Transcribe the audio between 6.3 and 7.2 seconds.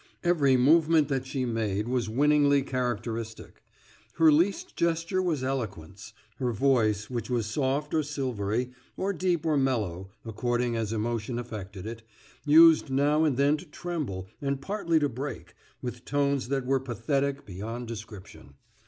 Her voice,